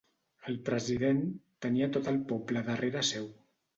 [0.51, 1.21] El president
[1.65, 3.29] tenia tot el poble darrere seu.